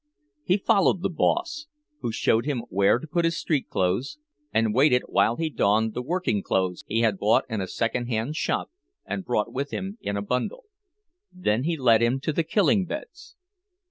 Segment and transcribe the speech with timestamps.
[0.43, 1.67] He followed the boss,
[1.99, 4.17] who showed him where to put his street clothes,
[4.51, 8.71] and waited while he donned the working clothes he had bought in a secondhand shop
[9.05, 10.63] and brought with him in a bundle;
[11.31, 13.35] then he led him to the "killing beds."